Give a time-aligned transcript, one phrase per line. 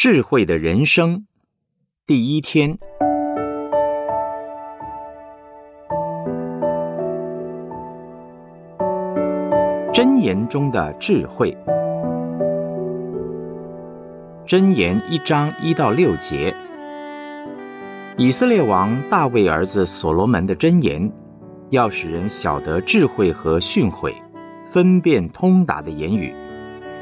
[0.00, 1.26] 智慧的人生
[2.06, 2.78] 第一天，
[9.92, 11.50] 箴言中的智慧。
[14.46, 16.54] 箴言一章一到六节，
[18.16, 21.12] 以色列王大卫儿子所罗门的箴言，
[21.70, 24.14] 要使人晓得智慧和训诲，
[24.64, 26.32] 分辨通达的言语，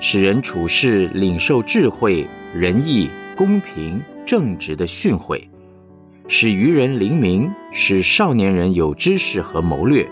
[0.00, 2.26] 使人处事领受智慧。
[2.54, 5.38] 仁义、公平、正直的训诲，
[6.28, 10.08] 使愚人灵明，使少年人有知识和谋略，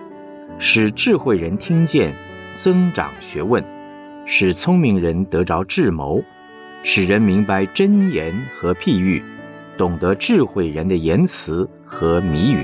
[0.59, 2.15] 使智慧人听见，
[2.53, 3.65] 增长学问，
[4.27, 6.23] 使聪明人得着智谋，
[6.83, 9.25] 使人明白真言和譬喻，
[9.79, 12.59] 懂得智慧人的言辞和谜语。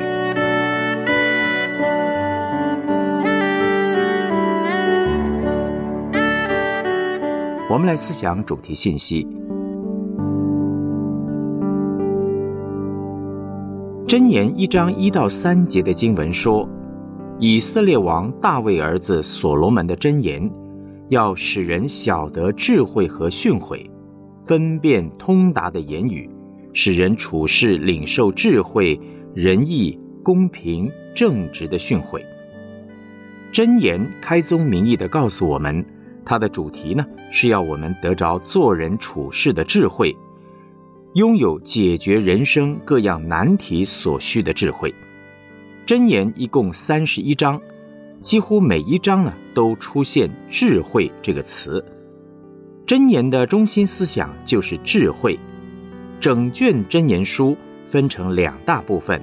[7.70, 9.26] 我们来思想主题信息。
[14.12, 16.68] 箴言一章一到三节的经文说
[17.40, 20.52] ：“以色列王大卫儿子所罗门的箴言，
[21.08, 23.90] 要使人晓得智慧和训诲，
[24.38, 26.28] 分辨通达的言语，
[26.74, 29.00] 使人处事领受智慧、
[29.34, 32.20] 仁义、公平、正直的训诲。”
[33.50, 35.82] 箴言开宗明义的告诉我们，
[36.22, 40.14] 它的主题呢是要我们得着做人处事的智慧。
[41.14, 44.92] 拥有解决人生各样难题所需的智慧。
[45.86, 47.60] 箴言一共三十一章，
[48.20, 51.84] 几乎每一章呢都出现“智慧”这个词。
[52.86, 55.38] 箴言的中心思想就是智慧。
[56.18, 59.20] 整卷箴言书分成两大部分，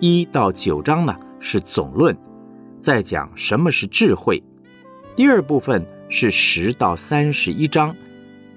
[0.00, 2.14] 一到九章呢是总论，
[2.78, 4.36] 在讲什么是智慧；
[5.14, 7.96] 第二部分是十到三十一章。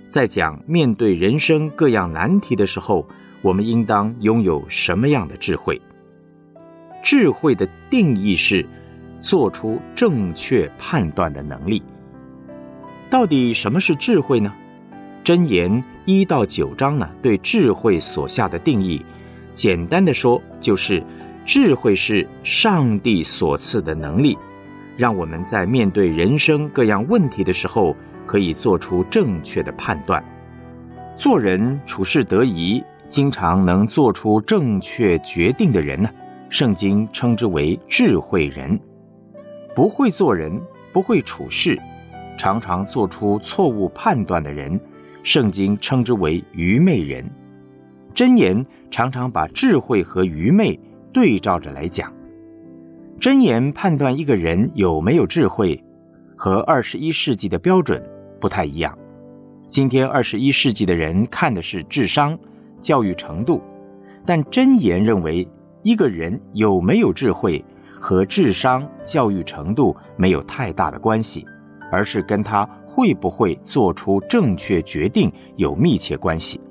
[0.10, 3.08] 在讲面对人生各样难题的时候，
[3.44, 5.80] 我们应当拥有什么样的智慧？
[7.04, 8.66] 智慧的定义是
[9.20, 11.84] 做出正确判断的能力。
[13.08, 14.52] 到底什么是智慧呢？
[15.24, 19.06] 箴言一到九章呢，对智慧所下的定义，
[19.54, 21.04] 简单的说，就是
[21.46, 24.36] 智慧是上帝所赐的能力，
[25.00, 27.96] 让我们在面对人生各样问题的时候。
[28.30, 30.24] 可以做出正确的判断，
[31.16, 36.08] 做人处事得宜，经常能做出正确决定的人呢？
[36.48, 38.80] 圣经称之为智慧人。
[39.74, 40.62] 不会做人，
[40.94, 41.76] 不会处事，
[42.38, 44.80] 常常做出错误判断的人，
[45.24, 47.28] 圣经称之为愚昧人。
[48.14, 50.80] 箴言常常把智慧和愚昧
[51.12, 52.14] 对照着来讲。
[53.20, 55.84] 箴言判断一个人有没有智慧，
[56.38, 58.02] 和二十一世纪的标准。
[58.40, 58.98] 不太一样。
[59.68, 62.40] 今天二十一世纪的人看的是智商、
[62.80, 63.62] 教育程度，
[64.26, 65.46] 但真言认为，
[65.84, 67.62] 一个人有没有智慧
[68.00, 71.46] 和智商、教育程度没有太大的关系，
[71.92, 76.62] 而是跟他会不会做出正确决定有密切关系。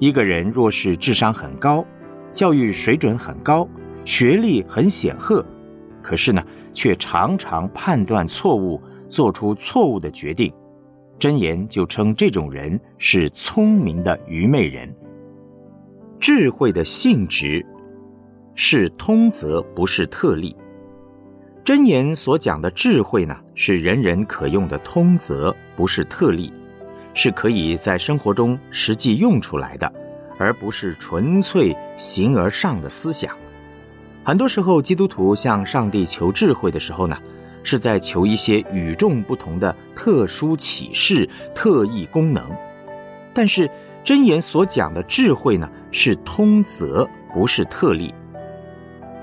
[0.00, 1.84] 一个人若是智商很高，
[2.32, 3.68] 教育水准很高，
[4.04, 5.46] 学历很显赫，
[6.08, 6.42] 可是呢，
[6.72, 10.50] 却常常判断错误，做出错误的决定。
[11.18, 14.90] 箴言就称这种人是聪明的愚昧人。
[16.18, 17.62] 智慧的性质
[18.54, 20.56] 是通则，不是特例。
[21.62, 26.50] 箴言所讲的智慧呢，是人人可用的通则，不是特例，
[27.12, 29.92] 是可以在生活中实际用出来的，
[30.38, 33.36] 而不是纯粹形而上的思想。
[34.28, 37.16] 很多时候，基督徒向上帝求智慧的时候呢。
[37.64, 42.42] 是在求一些与众不同的特殊启示、特异功能，
[43.34, 43.68] 但是
[44.04, 48.14] 真言所讲的智慧呢，是通则，不是特例。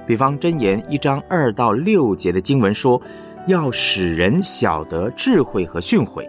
[0.05, 3.01] 比方真言一章二到六节的经文说，
[3.47, 6.27] 要使人晓得智慧和训诲，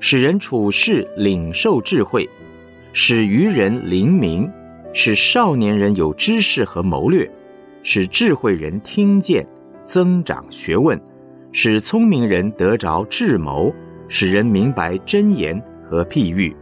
[0.00, 2.28] 使人处事领受智慧，
[2.92, 4.50] 使愚人灵明，
[4.92, 7.30] 使少年人有知识和谋略，
[7.88, 9.46] 使智慧人听见，
[9.84, 11.00] 增长学问。
[11.52, 13.72] 使聪明人得着智谋，
[14.08, 16.54] 使人明白真言和譬喻，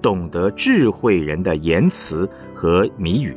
[0.00, 3.36] 懂得智慧人的言辞和谜语。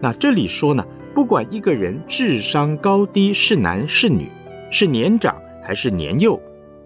[0.00, 0.82] 那这里说呢，
[1.14, 4.26] 不管一个人智商高低，是男是女，
[4.70, 6.40] 是年长还是年幼，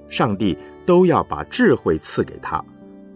[0.08, 2.60] 上帝都要把智慧赐给他，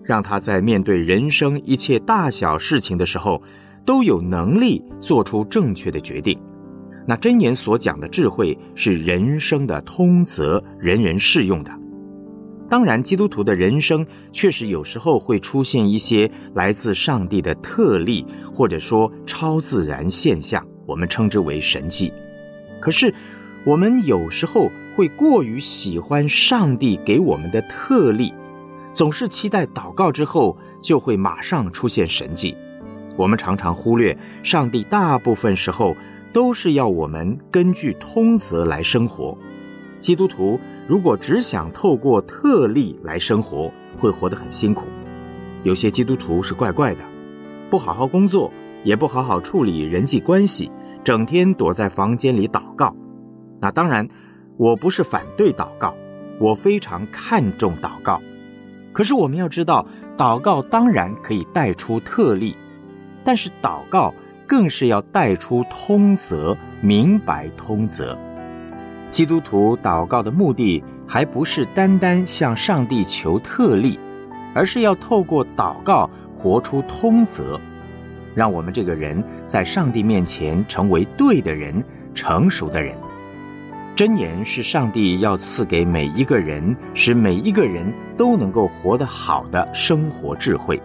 [0.04, 3.42] 让他在面对人生一切大小事情的时候，
[3.84, 6.38] 都有能力做出正确的决定。
[7.06, 11.70] 那真言所讲的智慧是人生的通则，人人适用的。
[12.66, 22.10] 当然，基督徒的人生确实有时候会出现一些来自上帝的特例，或者说超自然现象，我们称之为神迹。
[22.80, 23.14] 可是，
[23.66, 28.32] 我们有时候会过于喜欢上帝给我们的特例，
[28.92, 32.56] 总是期待祷告之后就会马上出现神迹。
[33.16, 35.96] 我们常常忽略，上帝大部分时候
[36.32, 39.36] 都是要我们根据通则来生活。
[40.00, 44.86] 基督徒如果只想透过特例来生活，会活得很辛苦。
[45.62, 47.00] 有些基督徒是怪怪的，
[47.70, 48.52] 不好好工作，
[48.82, 50.70] 也不好好处理人际关系，
[51.02, 52.94] 整天躲在房间里祷告。
[53.60, 54.06] 那当然，
[54.58, 55.94] 我不是反对祷告，
[56.38, 58.20] 我非常看重祷告。
[58.92, 59.86] 可是我们要知道，
[60.18, 62.54] 祷告当然可以带出特例，
[63.24, 64.12] 但是祷告
[64.46, 68.16] 更是要带出通则，明白通则。
[69.10, 73.98] 基督徒祷告的目的，还不是单单向上帝求特例，
[74.54, 77.58] 而是要透过祷告活出通则，
[78.34, 81.82] 让我们这个人在上帝面前成为对的人、
[82.14, 82.94] 成熟的人。
[83.96, 90.82] 箴言是上帝要赐给每一个人，使每一个人都能够活得好的生活智慧。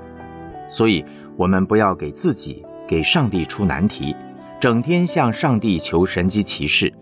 [0.70, 1.04] 所以，
[1.36, 4.16] 我们不要给自己、给上帝出难题，
[4.62, 6.94] 整天向上帝求神机骑士。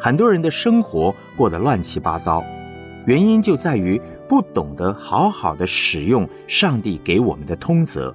[0.00, 2.42] 很多人的生活过得乱七八糟，
[3.06, 8.12] 原因就在于不懂得好好的使用上帝给我们的通则。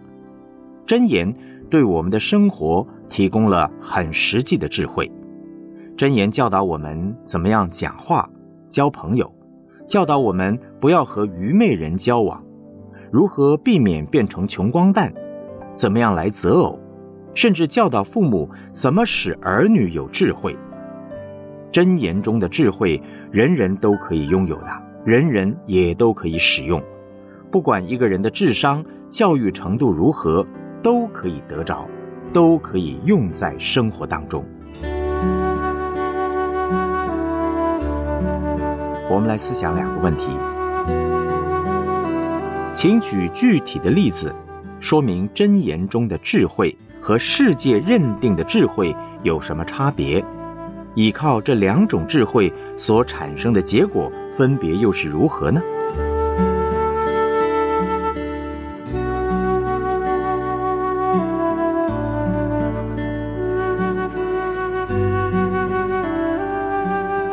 [0.85, 1.33] 箴言
[1.69, 5.09] 对我们的生活提供了很实际的智慧。
[5.97, 8.29] 箴言教导我们怎么样讲话、
[8.69, 9.33] 交朋友，
[9.87, 12.43] 教导我们不要和愚昧人交往，
[13.11, 15.13] 如何避免变成穷光蛋，
[15.73, 16.79] 怎么样来择偶，
[17.33, 20.55] 甚至教导父母怎么使儿女有智慧。
[21.71, 23.01] 箴言中的智慧，
[23.31, 24.67] 人人都可以拥有的，
[25.05, 26.81] 人人也都可以使用。
[27.51, 30.45] 不管一个人的智商、教育程度如何，
[30.81, 31.87] 都可以得着，
[32.33, 34.43] 都可以用在生活当中。
[39.09, 40.25] 我们来思想两个问题，
[42.77, 44.31] 请举具体的例子，
[44.79, 50.23] 说明真言中的智慧和世界认定的智慧有什么差别。
[50.93, 55.59] 依靠这两种智慧所产生的结果，分别又是如何呢？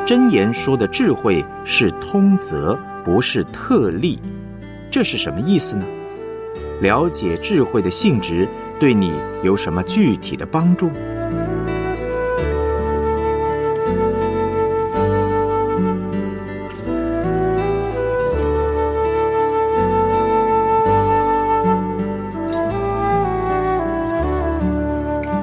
[0.07, 4.19] 真言说的智慧是通则，不是特例，
[4.95, 5.85] 这是什么意思呢？
[6.81, 8.47] 了解智慧的性质，
[8.79, 9.13] 对你
[9.43, 10.89] 有什么具体的帮助？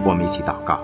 [0.05, 0.79] 我们一起祷告，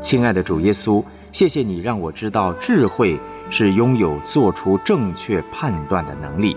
[0.00, 3.20] 亲爱的主耶稣，谢谢你让我知道智慧
[3.50, 6.56] 是拥有做出正确判断的能力，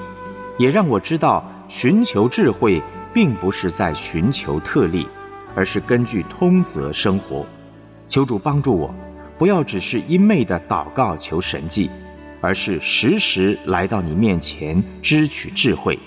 [0.57, 2.81] 也让我知道寻求智慧
[3.13, 5.07] 并不是在寻求特例，
[5.55, 7.45] 而是根据通则生活。
[8.07, 8.93] 求主帮助我，
[9.37, 11.89] 不要只是一昧的祷告求神迹，
[12.41, 15.97] 而是时时来到你面前支取智慧，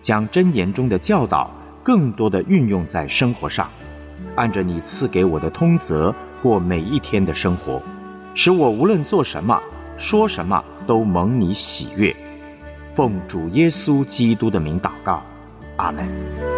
[0.00, 1.50] 将真言中的教导
[1.82, 3.68] 更多的运用在生活上。
[4.36, 7.82] 按着你赐给我的通则过每一天的生活，
[8.34, 9.60] 使我无论做什么、
[9.96, 12.14] 说什么都蒙你喜悦。
[12.98, 15.22] 奉主耶稣基督的名祷告，
[15.76, 16.57] 阿门。